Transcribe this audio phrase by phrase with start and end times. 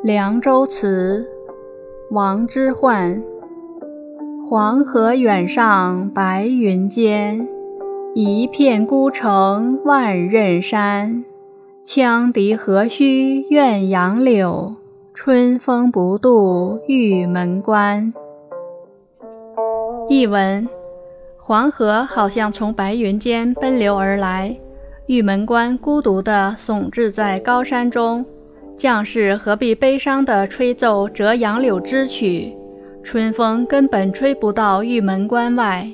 [0.06, 1.28] 《凉州词》
[2.14, 3.20] 王之涣。
[4.48, 7.46] 黄河远上白云间，
[8.14, 11.22] 一片孤城万仞山。
[11.84, 14.74] 羌笛何须怨杨柳，
[15.12, 18.10] 春风不度玉门关。
[20.08, 20.66] 译文：
[21.36, 24.56] 黄河好像从白云间奔流而来，
[25.04, 28.24] 玉门关孤独地耸峙在高山中。
[28.80, 32.50] 将士何必悲伤地吹奏折杨柳之曲？
[33.04, 35.86] 春风根本吹不到玉门关外。